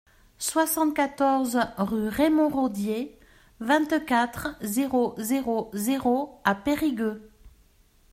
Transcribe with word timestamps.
soixante-quatorze 0.39 1.59
rue 1.77 2.07
Raymond 2.09 2.49
Raudier, 2.49 3.19
vingt-quatre, 3.59 4.57
zéro 4.61 5.13
zéro 5.19 5.69
zéro 5.73 6.41
à 6.43 6.55
Périgueux 6.55 7.29